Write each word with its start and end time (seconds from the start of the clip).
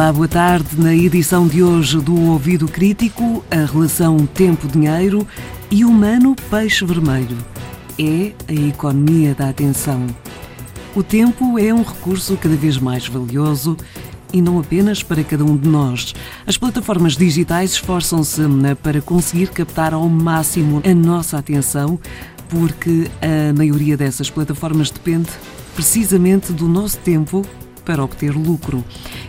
Olá, 0.00 0.14
boa 0.14 0.28
tarde. 0.28 0.80
Na 0.80 0.94
edição 0.94 1.46
de 1.46 1.62
hoje 1.62 2.00
do 2.00 2.18
Ouvido 2.30 2.66
Crítico, 2.66 3.44
a 3.50 3.70
relação 3.70 4.26
tempo-dinheiro 4.26 5.28
e 5.70 5.84
humano-peixe 5.84 6.86
vermelho. 6.86 7.36
É 7.98 8.32
a 8.48 8.68
economia 8.68 9.34
da 9.34 9.50
atenção. 9.50 10.06
O 10.96 11.02
tempo 11.02 11.58
é 11.58 11.74
um 11.74 11.82
recurso 11.82 12.34
cada 12.38 12.56
vez 12.56 12.78
mais 12.78 13.06
valioso 13.08 13.76
e 14.32 14.40
não 14.40 14.58
apenas 14.58 15.02
para 15.02 15.22
cada 15.22 15.44
um 15.44 15.54
de 15.54 15.68
nós. 15.68 16.14
As 16.46 16.56
plataformas 16.56 17.14
digitais 17.14 17.72
esforçam-se 17.72 18.40
para 18.82 19.02
conseguir 19.02 19.48
captar 19.50 19.92
ao 19.92 20.08
máximo 20.08 20.80
a 20.82 20.94
nossa 20.94 21.36
atenção, 21.36 22.00
porque 22.48 23.10
a 23.20 23.52
maioria 23.52 23.98
dessas 23.98 24.30
plataformas 24.30 24.90
depende 24.90 25.28
precisamente 25.74 26.54
do 26.54 26.66
nosso 26.66 26.96
tempo 27.00 27.44
para 27.90 28.04
obter 28.04 28.30
lucro. 28.30 28.84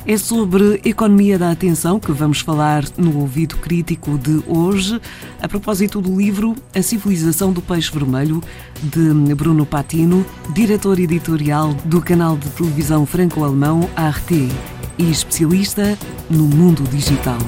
É 0.06 0.16
sobre 0.18 0.80
economia 0.86 1.40
da 1.40 1.50
atenção 1.50 2.00
que 2.00 2.12
vamos 2.12 2.42
falar 2.42 2.84
no 2.96 3.18
ouvido 3.18 3.58
crítico 3.58 4.20
de 4.20 4.44
hoje, 4.46 5.02
a 5.42 5.48
propósito 5.48 6.00
do 6.00 6.16
livro 6.16 6.56
A 6.76 6.82
Civilização 6.84 7.52
do 7.52 7.60
Peixe 7.60 7.92
Vermelho, 7.92 8.40
de 8.84 9.34
Bruno 9.34 9.66
Patino, 9.66 10.24
diretor 10.54 11.00
editorial 11.00 11.74
do 11.86 12.00
canal 12.04 12.38
de 12.38 12.52
televisão 12.52 13.04
franco-alemão 13.04 13.90
ART 13.96 14.30
e 14.30 15.10
especialista 15.10 15.98
no 16.30 16.44
mundo 16.44 16.84
digital. 16.84 17.40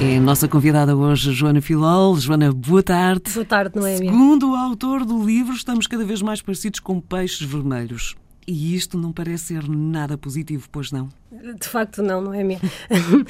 É 0.00 0.18
a 0.18 0.20
nossa 0.20 0.46
convidada 0.46 0.96
hoje, 0.96 1.32
Joana 1.32 1.60
Filol. 1.60 2.16
Joana, 2.16 2.52
boa 2.52 2.82
tarde. 2.82 3.32
Boa 3.34 3.44
tarde, 3.44 3.74
Noémia. 3.74 4.08
Segundo 4.08 4.52
o 4.52 4.54
autor 4.54 5.04
do 5.04 5.24
livro, 5.24 5.52
estamos 5.52 5.88
cada 5.88 6.04
vez 6.04 6.22
mais 6.22 6.40
parecidos 6.40 6.78
com 6.78 7.00
peixes 7.00 7.46
vermelhos. 7.46 8.14
E 8.46 8.74
isto 8.74 8.98
não 8.98 9.12
parece 9.12 9.54
ser 9.54 9.68
nada 9.68 10.18
positivo, 10.18 10.68
pois 10.70 10.90
não? 10.90 11.08
De 11.30 11.68
facto, 11.68 12.02
não, 12.02 12.20
não 12.20 12.34
é 12.34 12.42
mesmo? 12.42 12.68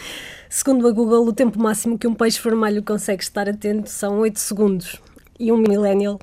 Segundo 0.49 0.89
a 0.89 0.91
Google, 0.91 1.27
o 1.27 1.33
tempo 1.33 1.61
máximo 1.61 1.99
que 1.99 2.07
um 2.07 2.15
peixe 2.15 2.41
vermelho 2.43 2.83
consegue 2.83 3.23
estar 3.23 3.49
atento 3.49 3.91
são 3.91 4.21
8 4.21 4.39
segundos. 4.39 5.01
E 5.39 5.51
um 5.51 5.57
millennial, 5.57 6.19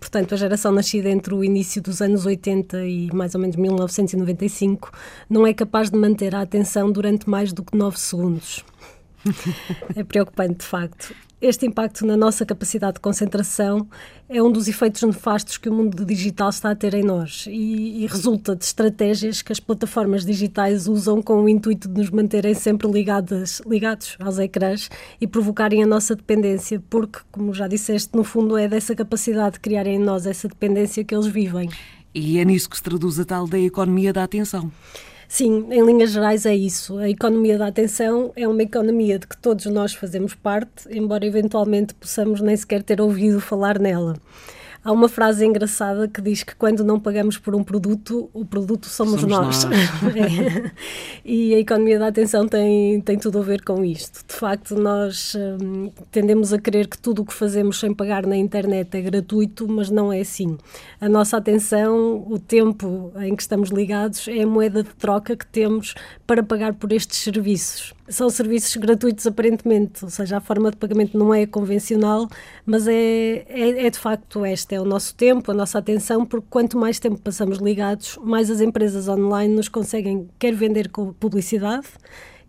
portanto, 0.00 0.34
a 0.34 0.36
geração 0.36 0.72
nascida 0.72 1.08
entre 1.10 1.34
o 1.34 1.44
início 1.44 1.82
dos 1.82 2.00
anos 2.00 2.24
80 2.24 2.84
e 2.86 3.12
mais 3.12 3.34
ou 3.34 3.40
menos 3.40 3.56
1995, 3.56 4.90
não 5.28 5.46
é 5.46 5.52
capaz 5.52 5.90
de 5.90 5.98
manter 5.98 6.34
a 6.34 6.40
atenção 6.40 6.90
durante 6.90 7.28
mais 7.28 7.52
do 7.52 7.62
que 7.62 7.76
9 7.76 7.98
segundos. 7.98 8.64
É 9.94 10.04
preocupante, 10.04 10.58
de 10.60 10.64
facto. 10.64 11.14
Este 11.42 11.66
impacto 11.66 12.06
na 12.06 12.16
nossa 12.16 12.46
capacidade 12.46 12.94
de 12.94 13.00
concentração 13.00 13.88
é 14.28 14.40
um 14.40 14.50
dos 14.50 14.68
efeitos 14.68 15.02
nefastos 15.02 15.58
que 15.58 15.68
o 15.68 15.72
mundo 15.72 16.04
digital 16.04 16.50
está 16.50 16.70
a 16.70 16.74
ter 16.76 16.94
em 16.94 17.02
nós 17.02 17.46
e, 17.48 18.04
e, 18.04 18.06
resulta 18.06 18.54
de 18.54 18.64
estratégias 18.64 19.42
que 19.42 19.50
as 19.50 19.58
plataformas 19.58 20.24
digitais 20.24 20.86
usam 20.86 21.20
com 21.20 21.42
o 21.42 21.48
intuito 21.48 21.88
de 21.88 22.00
nos 22.00 22.10
manterem 22.10 22.54
sempre 22.54 22.88
ligadas, 22.88 23.60
ligados 23.66 24.16
aos 24.20 24.38
ecrãs 24.38 24.88
e 25.20 25.26
provocarem 25.26 25.82
a 25.82 25.86
nossa 25.86 26.14
dependência, 26.14 26.80
porque, 26.88 27.18
como 27.32 27.52
já 27.52 27.66
disseste, 27.66 28.16
no 28.16 28.22
fundo 28.22 28.56
é 28.56 28.68
dessa 28.68 28.94
capacidade 28.94 29.54
de 29.54 29.60
criarem 29.60 29.96
em 29.96 29.98
nós 29.98 30.26
essa 30.26 30.46
dependência 30.46 31.02
que 31.02 31.12
eles 31.12 31.26
vivem. 31.26 31.68
E 32.14 32.38
é 32.38 32.44
nisso 32.44 32.70
que 32.70 32.76
se 32.76 32.82
traduz 32.84 33.18
a 33.18 33.24
tal 33.24 33.48
da 33.48 33.58
economia 33.58 34.12
da 34.12 34.22
atenção. 34.22 34.70
Sim, 35.34 35.66
em 35.70 35.82
linhas 35.82 36.10
gerais 36.10 36.44
é 36.44 36.54
isso. 36.54 36.98
A 36.98 37.08
economia 37.08 37.56
da 37.56 37.68
atenção 37.68 38.34
é 38.36 38.46
uma 38.46 38.62
economia 38.62 39.18
de 39.18 39.26
que 39.26 39.34
todos 39.34 39.64
nós 39.64 39.94
fazemos 39.94 40.34
parte, 40.34 40.86
embora 40.90 41.24
eventualmente 41.24 41.94
possamos 41.94 42.42
nem 42.42 42.54
sequer 42.54 42.82
ter 42.82 43.00
ouvido 43.00 43.40
falar 43.40 43.78
nela. 43.78 44.14
Há 44.84 44.90
uma 44.90 45.08
frase 45.08 45.46
engraçada 45.46 46.08
que 46.08 46.20
diz 46.20 46.42
que 46.42 46.56
quando 46.56 46.82
não 46.82 46.98
pagamos 46.98 47.38
por 47.38 47.54
um 47.54 47.62
produto, 47.62 48.28
o 48.34 48.44
produto 48.44 48.86
somos, 48.86 49.20
somos 49.20 49.36
nós. 49.36 49.64
nós. 49.64 49.74
é. 50.16 50.72
E 51.24 51.54
a 51.54 51.58
economia 51.58 52.00
da 52.00 52.08
atenção 52.08 52.48
tem, 52.48 53.00
tem 53.00 53.16
tudo 53.16 53.38
a 53.38 53.42
ver 53.42 53.62
com 53.62 53.84
isto. 53.84 54.24
De 54.26 54.34
facto, 54.34 54.74
nós 54.74 55.36
hum, 55.36 55.90
tendemos 56.10 56.52
a 56.52 56.58
crer 56.58 56.88
que 56.88 56.98
tudo 56.98 57.22
o 57.22 57.24
que 57.24 57.32
fazemos 57.32 57.78
sem 57.78 57.94
pagar 57.94 58.26
na 58.26 58.36
internet 58.36 58.96
é 58.96 59.00
gratuito, 59.00 59.68
mas 59.68 59.88
não 59.88 60.12
é 60.12 60.20
assim. 60.20 60.58
A 61.00 61.08
nossa 61.08 61.36
atenção, 61.36 62.26
o 62.28 62.38
tempo 62.40 63.12
em 63.20 63.36
que 63.36 63.42
estamos 63.42 63.70
ligados, 63.70 64.26
é 64.26 64.42
a 64.42 64.46
moeda 64.46 64.82
de 64.82 64.90
troca 64.90 65.36
que 65.36 65.46
temos 65.46 65.94
para 66.26 66.42
pagar 66.42 66.74
por 66.74 66.90
estes 66.90 67.18
serviços 67.18 67.94
são 68.12 68.28
serviços 68.28 68.76
gratuitos 68.76 69.26
aparentemente, 69.26 70.04
ou 70.04 70.10
seja, 70.10 70.36
a 70.36 70.40
forma 70.40 70.70
de 70.70 70.76
pagamento 70.76 71.16
não 71.16 71.32
é 71.32 71.46
convencional, 71.46 72.28
mas 72.64 72.86
é, 72.86 73.44
é, 73.48 73.86
é, 73.86 73.90
de 73.90 73.98
facto 73.98 74.44
esta, 74.44 74.71
é 74.74 74.80
o 74.80 74.84
nosso 74.84 75.14
tempo, 75.14 75.50
a 75.50 75.54
nossa 75.54 75.78
atenção, 75.78 76.24
porque 76.24 76.46
quanto 76.48 76.78
mais 76.78 76.98
tempo 76.98 77.18
passamos 77.20 77.58
ligados, 77.58 78.18
mais 78.22 78.50
as 78.50 78.60
empresas 78.60 79.08
online 79.08 79.54
nos 79.54 79.68
conseguem 79.68 80.28
quer 80.38 80.54
vender 80.54 80.88
com 80.90 81.12
publicidade, 81.12 81.86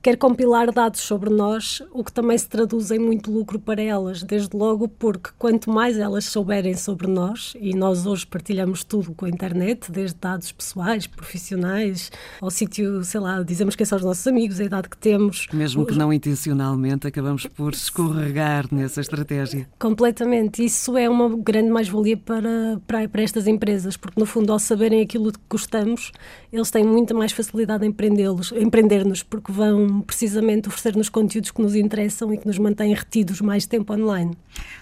quer 0.04 0.18
compilar 0.18 0.70
dados 0.70 1.00
sobre 1.00 1.30
nós, 1.30 1.82
o 1.94 2.04
que 2.04 2.12
também 2.12 2.38
se 2.38 2.46
traduz 2.50 2.92
em 2.92 3.00
muito 3.00 3.32
lucro 3.32 3.58
para 3.58 3.82
elas, 3.82 4.22
desde 4.22 4.56
logo 4.56 4.90
porque 4.90 5.30
quanto 5.40 5.70
mais 5.70 5.98
elas 5.98 6.26
souberem 6.26 6.74
sobre 6.74 7.08
nós, 7.08 7.54
e 7.58 7.74
nós 7.74 8.06
hoje 8.06 8.28
partilhamos 8.28 8.84
tudo 8.84 9.14
com 9.14 9.26
a 9.26 9.30
internet, 9.30 9.90
desde 9.90 10.18
dados 10.20 10.52
pessoais, 10.52 11.08
profissionais, 11.08 12.12
ao 12.42 12.52
sítio, 12.52 13.02
sei 13.06 13.22
lá, 13.22 13.42
dizemos 13.44 13.78
quem 13.78 13.86
são 13.86 13.98
os 13.98 14.04
nossos 14.04 14.28
amigos, 14.28 14.60
a 14.60 14.66
idade 14.66 14.90
que 14.90 14.98
temos. 14.98 15.48
Mesmo 15.54 15.86
que 15.86 15.96
não 15.96 16.12
intencionalmente, 16.12 17.08
acabamos 17.08 17.48
por 17.48 17.72
escorregar 17.72 18.66
nessa 18.74 19.00
estratégia. 19.00 19.70
Completamente. 19.80 20.66
Isso 20.66 20.98
é 20.98 21.10
uma 21.10 21.30
grande 21.30 21.70
mais-valia 21.70 22.18
para, 22.18 22.78
para, 22.86 23.08
para 23.08 23.22
estas 23.22 23.48
empresas, 23.48 23.96
porque 23.96 24.20
no 24.20 24.26
fundo, 24.26 24.52
ao 24.52 24.60
saberem 24.60 25.02
aquilo 25.02 25.32
que 25.32 25.40
gostamos, 25.50 26.12
eles 26.52 26.70
têm 26.70 26.84
muita 26.84 27.14
mais 27.14 27.32
facilidade 27.32 27.86
em 27.86 27.90
empreender-nos, 27.90 29.24
porque 29.24 29.50
vão 29.50 29.93
precisamente 30.02 30.68
oferecer-nos 30.68 31.10
conteúdos 31.10 31.52
que 31.52 31.62
nos 31.62 31.76
interessam 31.76 32.34
e 32.34 32.38
que 32.38 32.48
nos 32.48 32.58
mantêm 32.58 32.94
retidos 32.94 33.42
mais 33.42 33.66
tempo 33.66 33.94
online. 33.94 34.36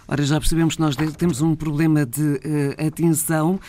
Ora, 0.08 0.24
já 0.24 0.40
percebemos 0.40 0.76
que 0.76 0.82
nós 0.82 0.96
temos 1.18 1.42
um 1.42 1.56
problema 1.56 2.06
de 2.06 2.22
uh, 2.22 2.88
atenção, 2.88 3.56
uh, 3.56 3.60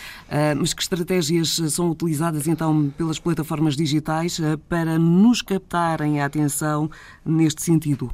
mas 0.57 0.73
que 0.73 0.81
estratégias 0.81 1.61
são 1.69 1.91
utilizadas 1.91 2.47
então 2.47 2.91
pelas 2.97 3.19
plataformas 3.19 3.75
digitais 3.75 4.39
uh, 4.39 4.57
para 4.69 4.97
nos 4.97 5.41
captarem 5.41 6.21
a 6.21 6.25
atenção 6.25 6.89
neste 7.25 7.61
sentido? 7.61 8.11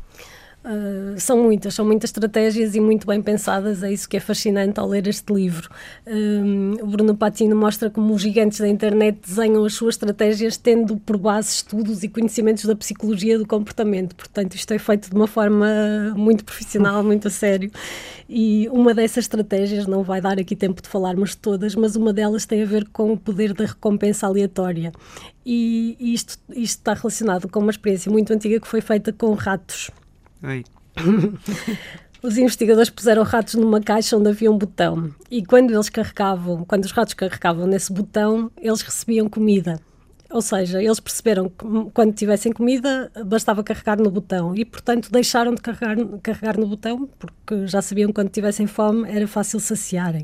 Uh, 0.70 1.20
são 1.20 1.42
muitas, 1.42 1.74
são 1.74 1.84
muitas 1.84 2.10
estratégias 2.12 2.76
e 2.76 2.80
muito 2.80 3.08
bem 3.08 3.20
pensadas, 3.24 3.82
é 3.82 3.92
isso 3.92 4.08
que 4.08 4.18
é 4.18 4.20
fascinante 4.20 4.80
ao 4.80 4.88
ler 4.88 5.08
este 5.08 5.34
livro. 5.34 5.68
Uh, 6.06 6.84
o 6.84 6.86
Bruno 6.86 7.18
Patino 7.18 7.56
mostra 7.56 7.90
como 7.90 8.14
os 8.14 8.22
gigantes 8.22 8.60
da 8.60 8.68
internet 8.68 9.18
desenham 9.26 9.66
as 9.66 9.74
suas 9.74 9.96
estratégias 9.96 10.58
tendo 10.58 10.98
por 10.98 11.18
base 11.18 11.56
estudos 11.56 12.04
e 12.04 12.08
conhecimentos 12.08 12.66
da 12.66 12.76
psicologia 12.76 13.40
do 13.40 13.48
comportamento. 13.48 14.16
Portanto, 14.16 14.54
isto 14.54 14.72
é 14.72 14.78
feito 14.78 15.10
de 15.10 15.16
uma 15.16 15.26
forma 15.26 16.14
muito 16.16 16.46
profissional, 16.46 17.04
muito 17.04 17.30
a 17.30 17.32
sério. 17.32 17.72
E 18.30 18.70
uma 18.70 18.94
dessas 18.94 19.24
estratégias, 19.24 19.88
não 19.88 20.04
vai 20.04 20.22
dar 20.22 20.38
aqui 20.38 20.56
tempo 20.56 20.84
de 20.84 20.88
falarmos 20.88 21.32
de 21.32 21.38
todas, 21.38 21.74
mas 21.74 21.96
uma 21.96 22.14
delas 22.14 22.46
tem 22.46 22.62
a 22.62 22.66
ver 22.68 22.88
com 22.90 23.12
o 23.12 23.18
poder 23.18 23.54
da 23.54 23.66
recompensa 23.66 24.28
aleatória. 24.28 24.92
E 25.44 25.98
isto, 26.00 26.38
isto 26.52 26.78
está 26.78 26.94
relacionado 26.94 27.50
com 27.50 27.60
uma 27.60 27.72
experiência 27.72 28.12
muito 28.12 28.32
antiga 28.32 28.60
que 28.60 28.68
foi 28.68 28.82
feita 28.82 29.12
com 29.12 29.34
ratos. 29.34 29.90
Os 32.22 32.38
investigadores 32.38 32.90
puseram 32.90 33.24
ratos 33.24 33.56
numa 33.56 33.80
caixa 33.80 34.18
onde 34.18 34.30
havia 34.30 34.52
um 34.52 34.58
botão 34.58 35.10
e 35.32 35.46
quando 35.46 35.72
eles 35.72 35.88
carregavam, 35.88 36.66
quando 36.66 36.84
os 36.84 36.92
ratos 36.92 37.14
carregavam 37.14 37.66
nesse 37.66 37.94
botão, 37.94 38.52
eles 38.58 38.82
recebiam 38.82 39.30
comida. 39.30 39.80
Ou 40.32 40.42
seja, 40.42 40.82
eles 40.82 41.00
perceberam 41.00 41.50
que 41.50 41.66
quando 41.92 42.14
tivessem 42.14 42.52
comida 42.52 43.12
bastava 43.26 43.64
carregar 43.64 44.00
no 44.00 44.12
botão 44.12 44.56
e, 44.56 44.64
portanto, 44.64 45.12
deixaram 45.12 45.56
de 45.56 45.62
carregar, 45.62 45.98
carregar 46.22 46.58
no 46.58 46.68
botão 46.68 47.10
porque 47.18 47.66
já 47.66 47.82
sabiam 47.82 48.10
que 48.10 48.14
quando 48.14 48.30
tivessem 48.30 48.68
fome 48.68 49.10
era 49.10 49.28
fácil 49.28 49.60
saciarem 49.60 50.24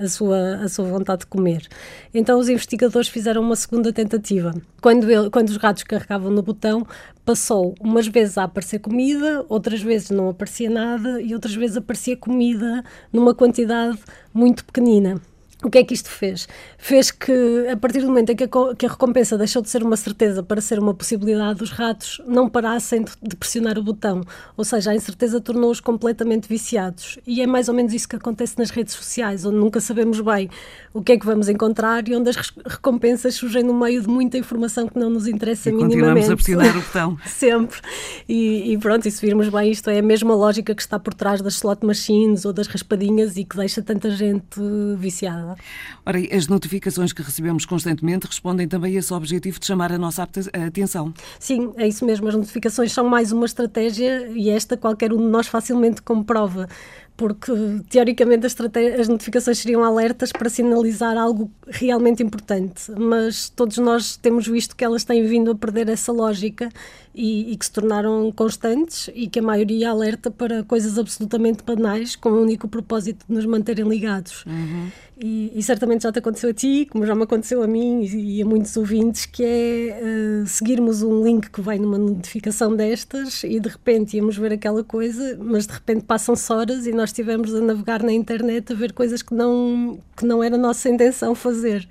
a 0.00 0.08
sua, 0.08 0.56
a 0.56 0.68
sua 0.68 0.86
vontade 0.86 1.20
de 1.20 1.26
comer. 1.26 1.68
Então, 2.12 2.40
os 2.40 2.48
investigadores 2.48 3.08
fizeram 3.08 3.40
uma 3.40 3.54
segunda 3.54 3.92
tentativa. 3.92 4.52
Quando, 4.82 5.08
ele, 5.08 5.30
quando 5.30 5.48
os 5.50 5.56
ratos 5.58 5.84
carregavam 5.84 6.30
no 6.30 6.42
botão, 6.42 6.84
passou 7.24 7.72
umas 7.80 8.08
vezes 8.08 8.36
a 8.38 8.44
aparecer 8.44 8.80
comida, 8.80 9.44
outras 9.48 9.80
vezes 9.80 10.10
não 10.10 10.28
aparecia 10.28 10.68
nada 10.68 11.20
e 11.20 11.34
outras 11.34 11.54
vezes 11.54 11.76
aparecia 11.76 12.16
comida 12.16 12.82
numa 13.12 13.32
quantidade 13.32 13.96
muito 14.34 14.64
pequenina. 14.64 15.20
O 15.64 15.70
que 15.70 15.78
é 15.78 15.84
que 15.84 15.94
isto 15.94 16.10
fez? 16.10 16.46
Fez 16.76 17.10
que, 17.10 17.66
a 17.72 17.76
partir 17.76 18.00
do 18.00 18.08
momento 18.08 18.30
em 18.30 18.36
que 18.36 18.44
a, 18.44 18.48
que 18.76 18.84
a, 18.84 18.88
recompensa 18.90 19.38
deixou 19.38 19.62
de 19.62 19.70
ser 19.70 19.82
uma 19.82 19.96
certeza 19.96 20.42
para 20.42 20.60
ser 20.60 20.78
uma 20.78 20.92
possibilidade, 20.92 21.62
os 21.62 21.70
ratos 21.70 22.20
não 22.26 22.46
parassem 22.46 23.02
de, 23.02 23.12
de 23.22 23.34
pressionar 23.34 23.78
o 23.78 23.82
botão. 23.82 24.22
Ou 24.54 24.64
seja, 24.64 24.90
a 24.90 24.94
incerteza 24.94 25.40
tornou-os 25.40 25.80
completamente 25.80 26.46
viciados. 26.46 27.18
E 27.26 27.40
é 27.40 27.46
mais 27.46 27.68
ou 27.68 27.74
menos 27.74 27.94
isso 27.94 28.06
que 28.06 28.16
acontece 28.16 28.58
nas 28.58 28.68
redes 28.68 28.94
sociais, 28.94 29.46
onde 29.46 29.56
nunca 29.56 29.80
sabemos 29.80 30.20
bem 30.20 30.50
o 30.92 31.02
que 31.02 31.12
é 31.12 31.18
que 31.18 31.24
vamos 31.24 31.48
encontrar 31.48 32.06
e 32.06 32.14
onde 32.14 32.30
as 32.30 32.36
recompensas 32.66 33.34
surgem 33.34 33.62
no 33.62 33.74
meio 33.74 34.02
de 34.02 34.08
muita 34.08 34.36
informação 34.36 34.86
que 34.88 34.98
não 34.98 35.08
nos 35.08 35.26
interessa 35.26 35.70
e 35.70 35.72
minimamente. 35.72 36.26
Continuamos 36.26 36.30
a 36.30 36.36
pressionar 36.36 36.76
o 36.76 36.80
botão. 36.84 37.18
Sempre. 37.26 37.80
E, 38.28 38.72
e 38.72 38.78
pronto, 38.78 39.08
e 39.08 39.10
se 39.10 39.24
virmos 39.24 39.48
bem, 39.48 39.70
isto 39.70 39.88
é 39.88 39.98
a 39.98 40.02
mesma 40.02 40.34
lógica 40.34 40.74
que 40.74 40.82
está 40.82 40.98
por 40.98 41.14
trás 41.14 41.40
das 41.40 41.54
slot 41.54 41.84
machines 41.84 42.44
ou 42.44 42.52
das 42.52 42.66
raspadinhas 42.66 43.36
e 43.36 43.44
que 43.44 43.56
deixa 43.56 43.82
tanta 43.82 44.10
gente 44.10 44.60
viciada. 44.98 45.55
Ora, 46.04 46.18
as 46.34 46.48
notificações 46.48 47.12
que 47.12 47.22
recebemos 47.22 47.64
constantemente 47.64 48.26
respondem 48.26 48.68
também 48.68 48.96
a 48.96 48.98
esse 48.98 49.12
objetivo 49.12 49.58
de 49.58 49.66
chamar 49.66 49.92
a 49.92 49.98
nossa 49.98 50.22
atenção. 50.22 51.12
Sim, 51.38 51.72
é 51.76 51.86
isso 51.86 52.04
mesmo. 52.04 52.28
As 52.28 52.34
notificações 52.34 52.92
são 52.92 53.08
mais 53.08 53.32
uma 53.32 53.46
estratégia 53.46 54.28
e 54.28 54.50
esta 54.50 54.76
qualquer 54.76 55.12
um 55.12 55.18
de 55.18 55.28
nós 55.28 55.46
facilmente 55.46 56.02
comprova 56.02 56.68
porque 57.16 57.52
teoricamente 57.88 58.46
as, 58.46 58.54
as, 58.98 59.08
notificações 59.08 59.58
seriam 59.58 59.82
alertas 59.82 60.30
para 60.32 60.50
sinalizar 60.50 61.16
algo 61.16 61.50
realmente 61.66 62.22
importante, 62.22 62.90
mas 62.92 63.48
todos 63.48 63.78
nós 63.78 64.16
temos 64.16 64.46
visto 64.46 64.76
que 64.76 64.84
elas 64.84 65.02
têm 65.02 65.24
vindo 65.26 65.50
a 65.50 65.54
perder 65.54 65.88
essa 65.88 66.12
lógica 66.12 66.68
e, 67.16 67.52
e, 67.52 67.56
que 67.56 67.64
se 67.64 67.72
tornaram 67.72 68.30
constantes 68.30 69.08
e 69.14 69.26
que 69.26 69.38
a 69.38 69.42
maioria 69.42 69.90
alerta 69.90 70.30
para 70.30 70.62
coisas 70.62 70.98
absolutamente 70.98 71.64
banais 71.64 72.14
com 72.14 72.28
o 72.28 72.42
único 72.42 72.68
propósito 72.68 73.24
de 73.26 73.34
nos 73.34 73.46
manterem 73.46 73.88
ligados. 73.88 74.44
Uhum. 74.44 74.90
E, 75.18 75.50
e, 75.54 75.62
certamente 75.62 76.02
já 76.02 76.12
te 76.12 76.18
aconteceu 76.18 76.50
a 76.50 76.52
ti, 76.52 76.86
como 76.90 77.06
já 77.06 77.14
me 77.14 77.22
aconteceu 77.22 77.62
a 77.62 77.66
mim 77.66 78.02
e, 78.02 78.36
e 78.36 78.42
a 78.42 78.44
muitos 78.44 78.76
ouvintes, 78.76 79.24
que 79.24 79.42
é 79.42 79.98
uh, 80.02 80.46
seguirmos 80.46 81.02
um 81.02 81.24
link 81.24 81.48
que 81.48 81.62
vai 81.62 81.78
numa 81.78 81.96
notificação 81.96 82.76
destas 82.76 83.42
e 83.42 83.58
de 83.58 83.68
repente 83.70 84.18
íamos 84.18 84.36
ver 84.36 84.52
aquela 84.52 84.84
coisa, 84.84 85.38
mas 85.40 85.66
de 85.66 85.72
repente 85.72 86.04
passam-se 86.04 86.52
horas 86.52 86.86
e 86.86 86.92
nós 86.92 87.05
estivemos 87.06 87.54
a 87.54 87.60
navegar 87.60 88.02
na 88.02 88.12
internet 88.12 88.72
a 88.72 88.76
ver 88.76 88.92
coisas 88.92 89.22
que 89.22 89.34
não, 89.34 89.98
que 90.16 90.26
não 90.26 90.42
era 90.42 90.56
nossa 90.56 90.88
intenção 90.88 91.34
fazer. 91.34 91.88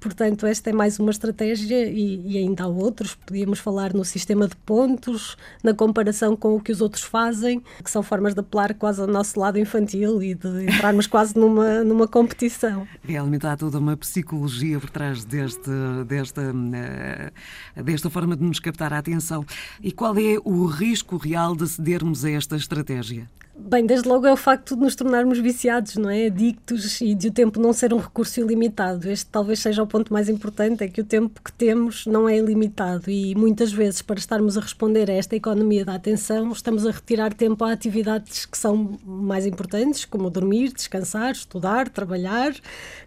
Portanto, 0.00 0.46
esta 0.46 0.70
é 0.70 0.72
mais 0.72 0.98
uma 1.00 1.10
estratégia 1.10 1.84
e, 1.86 2.22
e, 2.24 2.38
ainda 2.38 2.64
há 2.64 2.66
outros. 2.68 3.16
Podíamos 3.16 3.58
falar 3.58 3.92
no 3.92 4.04
sistema 4.04 4.46
de 4.46 4.54
pontos, 4.54 5.36
na 5.62 5.74
comparação 5.74 6.36
com 6.36 6.54
o 6.54 6.60
que 6.60 6.70
os 6.70 6.80
outros 6.80 7.02
fazem, 7.02 7.60
que 7.82 7.90
são 7.90 8.02
formas 8.02 8.32
de 8.32 8.40
apelar 8.40 8.74
quase 8.74 9.00
ao 9.00 9.08
nosso 9.08 9.38
lado 9.40 9.58
infantil 9.58 10.22
e 10.22 10.34
de 10.34 10.64
entrarmos 10.64 11.06
quase 11.08 11.36
numa, 11.36 11.82
numa 11.82 12.06
competição. 12.06 12.86
Realmente 13.02 13.46
há 13.46 13.56
toda 13.56 13.78
uma 13.78 13.96
psicologia 13.96 14.78
por 14.78 14.90
trás 14.90 15.24
deste, 15.24 15.70
desta, 16.06 16.42
uh, 16.42 17.82
desta 17.82 18.08
forma 18.08 18.36
de 18.36 18.44
nos 18.44 18.60
captar 18.60 18.92
a 18.92 18.98
atenção. 18.98 19.44
E 19.82 19.90
qual 19.90 20.16
é 20.16 20.38
o 20.44 20.66
risco 20.66 21.16
real 21.16 21.56
de 21.56 21.66
cedermos 21.66 22.24
a 22.24 22.30
esta 22.30 22.54
estratégia? 22.54 23.28
Bem, 23.60 23.84
desde 23.84 24.08
logo 24.08 24.24
é 24.24 24.32
o 24.32 24.36
facto 24.36 24.76
de 24.76 24.82
nos 24.82 24.94
tornarmos 24.94 25.40
viciados, 25.40 25.96
não 25.96 26.08
é? 26.08 26.26
Adictos 26.26 27.00
e 27.00 27.12
de 27.12 27.26
o 27.26 27.32
tempo 27.32 27.60
não 27.60 27.72
ser 27.72 27.92
um 27.92 27.98
recurso 27.98 28.40
ilimitado. 28.40 29.10
Este 29.10 29.26
talvez 29.26 29.58
seja 29.58 29.82
o 29.82 29.86
ponto 29.86 30.12
mais 30.12 30.28
importante, 30.28 30.84
é 30.84 30.88
que 30.88 31.00
o 31.00 31.04
tempo 31.04 31.42
que 31.42 31.52
temos 31.52 32.06
não 32.06 32.28
é 32.28 32.38
ilimitado 32.38 33.10
e 33.10 33.34
muitas 33.34 33.72
vezes 33.72 34.00
para 34.00 34.16
estarmos 34.16 34.56
a 34.56 34.60
responder 34.60 35.10
a 35.10 35.14
esta 35.14 35.34
economia 35.34 35.84
da 35.84 35.96
atenção, 35.96 36.52
estamos 36.52 36.86
a 36.86 36.92
retirar 36.92 37.34
tempo 37.34 37.64
a 37.64 37.72
atividades 37.72 38.46
que 38.46 38.56
são 38.56 38.96
mais 39.04 39.44
importantes, 39.44 40.04
como 40.04 40.30
dormir, 40.30 40.72
descansar, 40.72 41.32
estudar, 41.32 41.88
trabalhar, 41.88 42.54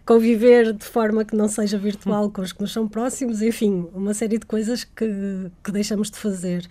conviver 0.04 0.74
de 0.74 0.84
forma 0.84 1.24
que 1.24 1.34
não 1.34 1.48
seja 1.48 1.78
virtual 1.78 2.30
com 2.30 2.42
os 2.42 2.52
que 2.52 2.60
nos 2.60 2.72
são 2.72 2.86
próximos, 2.86 3.40
enfim, 3.40 3.88
uma 3.94 4.12
série 4.12 4.36
de 4.36 4.44
coisas 4.44 4.84
que, 4.84 5.50
que 5.64 5.72
deixamos 5.72 6.10
de 6.10 6.18
fazer. 6.18 6.68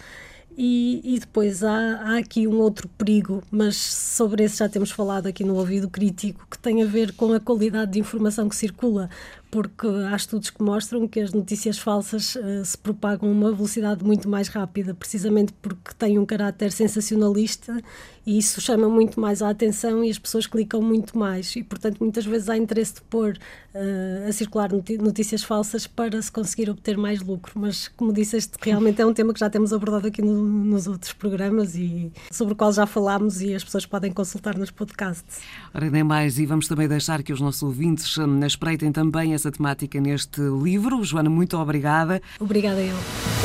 E, 0.58 1.02
e 1.04 1.20
depois 1.20 1.64
há, 1.64 1.96
há, 2.02 2.18
aqui 2.18 2.48
um 2.48 2.60
outro 2.60 2.88
perigo, 2.98 3.42
mas 3.50 3.78
sobre 3.78 4.44
esse 4.44 4.58
já 4.58 4.68
temos 4.68 4.92
falado 4.92 5.28
aqui 5.28 5.44
no 5.44 5.56
ouvido 5.56 5.90
crítico, 5.90 6.46
que 6.50 6.58
tem 6.58 6.84
a 6.84 6.86
ver 6.86 7.14
com 7.14 7.34
a 7.34 7.40
qualidade 7.40 7.94
de 7.94 8.00
informação 8.00 8.50
que 8.50 8.56
circula 8.56 9.10
porque 9.52 9.86
há 9.86 10.16
estudos 10.16 10.50
que 10.50 10.64
mostram 10.64 11.06
que 11.06 11.20
as 11.20 11.34
notícias 11.34 11.78
falsas 11.78 12.36
uh, 12.36 12.64
se 12.64 12.78
propagam 12.78 13.28
a 13.28 13.32
uma 13.34 13.52
velocidade 13.52 14.04
muito 14.04 14.30
mais 14.30 14.48
rápida, 14.48 14.94
precisamente 14.94 15.52
porque 15.62 15.92
têm 16.00 16.18
um 16.18 16.26
caráter 16.26 16.72
sensacionalista 16.72 17.78
e 18.26 18.38
isso 18.38 18.62
chama 18.62 18.88
muito 18.88 19.20
mais 19.20 19.42
a 19.42 19.50
atenção 19.50 20.04
e 20.04 20.10
as 20.10 20.20
pessoas 20.20 20.46
clicam 20.46 20.82
muito 20.82 21.18
mais. 21.18 21.56
E, 21.56 21.64
portanto, 21.64 21.98
muitas 22.00 22.26
vezes 22.26 22.50
há 22.50 22.58
interesse 22.58 22.96
de 22.96 23.02
pôr 23.02 23.38
uh, 23.74 24.30
a 24.30 24.32
circular 24.32 24.70
notícias 24.72 25.44
falsas 25.44 25.88
para 25.88 26.22
se 26.22 26.32
conseguir 26.32 26.70
obter 26.70 26.98
mais 26.98 27.22
lucro. 27.22 27.54
Mas, 27.56 27.88
como 27.88 28.14
disse, 28.14 28.38
este 28.38 28.58
realmente 28.62 29.02
é 29.02 29.06
um 29.06 29.14
tema 29.14 29.34
que 29.34 29.40
já 29.40 29.50
temos 29.50 29.74
abordado 29.74 30.08
aqui 30.08 30.22
no, 30.22 30.44
nos 30.44 30.88
outros 30.88 31.14
programas 31.14 31.76
e 31.76 32.12
sobre 32.32 32.54
o 32.54 32.56
qual 32.56 32.72
já 32.72 32.86
falámos 32.86 33.42
e 33.42 33.56
as 33.56 33.64
pessoas 33.64 33.86
podem 33.86 34.12
consultar 34.12 34.58
nos 34.58 34.70
podcasts. 34.70 35.40
Ora, 35.74 35.90
nem 35.90 36.04
mais, 36.04 36.38
e 36.38 36.46
vamos 36.46 36.68
também 36.68 36.88
deixar 36.88 37.24
que 37.24 37.34
os 37.34 37.42
nossos 37.42 37.64
ouvintes 37.64 38.18
uh, 38.18 38.46
espreitem 38.46 38.92
também 38.92 39.34
essa 39.34 39.52
temática 39.52 40.00
neste 40.00 40.42
livro. 40.42 41.04
Joana, 41.04 41.30
muito 41.30 41.58
obrigada. 41.58 42.22
Obrigada 42.40 42.82
eu. 42.82 43.41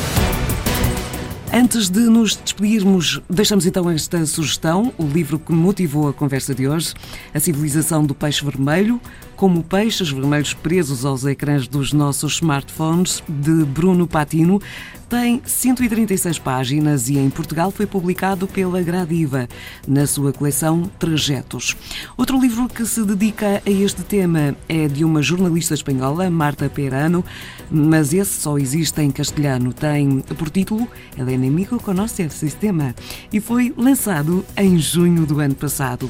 Antes 1.59 1.89
de 1.89 2.01
nos 2.01 2.35
despedirmos, 2.35 3.19
deixamos 3.27 3.65
então 3.65 3.89
esta 3.89 4.23
sugestão, 4.27 4.93
o 4.95 5.07
livro 5.07 5.39
que 5.39 5.51
motivou 5.51 6.07
a 6.07 6.13
conversa 6.13 6.53
de 6.53 6.67
hoje, 6.67 6.93
A 7.33 7.39
Civilização 7.39 8.05
do 8.05 8.13
Peixe 8.13 8.45
Vermelho, 8.45 9.01
como 9.35 9.63
peixes 9.63 10.11
vermelhos 10.11 10.53
presos 10.53 11.03
aos 11.03 11.25
ecrãs 11.25 11.67
dos 11.67 11.93
nossos 11.93 12.33
smartphones, 12.33 13.23
de 13.27 13.65
Bruno 13.65 14.05
Patino. 14.05 14.61
Tem 15.09 15.41
136 15.45 16.37
páginas 16.37 17.07
e 17.07 17.17
em 17.17 17.29
Portugal 17.29 17.71
foi 17.71 17.85
publicado 17.85 18.45
pela 18.45 18.81
Gradiva, 18.81 19.47
na 19.87 20.05
sua 20.05 20.33
coleção 20.33 20.83
Trajetos. 20.99 21.77
Outro 22.17 22.37
livro 22.37 22.67
que 22.67 22.85
se 22.85 23.05
dedica 23.05 23.63
a 23.65 23.69
este 23.69 24.03
tema 24.03 24.53
é 24.67 24.85
de 24.89 25.05
uma 25.05 25.21
jornalista 25.21 25.73
espanhola, 25.73 26.29
Marta 26.29 26.67
Perano, 26.67 27.23
mas 27.71 28.13
esse 28.13 28.41
só 28.41 28.57
existe 28.57 29.01
em 29.01 29.09
castelhano. 29.09 29.71
Tem 29.71 30.19
por 30.37 30.49
título 30.49 30.85
El 31.17 31.29
Enemigo 31.29 31.81
Conoce 31.81 32.23
el 32.23 32.29
Sistema 32.29 32.93
e 33.31 33.39
foi 33.39 33.73
lançado 33.77 34.45
em 34.57 34.77
junho 34.77 35.25
do 35.25 35.39
ano 35.39 35.55
passado. 35.55 36.09